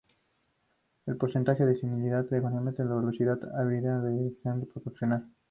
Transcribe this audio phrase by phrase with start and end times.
[1.05, 5.29] El porcentaje de similaridad genómica y la velocidad de hibridación es directamente proporcional.